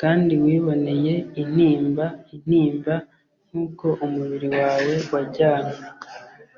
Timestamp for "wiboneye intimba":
0.44-2.06